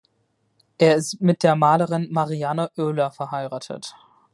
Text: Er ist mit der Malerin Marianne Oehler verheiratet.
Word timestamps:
Er 0.79 0.95
ist 0.95 1.21
mit 1.21 1.43
der 1.43 1.55
Malerin 1.55 2.11
Marianne 2.11 2.71
Oehler 2.75 3.11
verheiratet. 3.11 3.95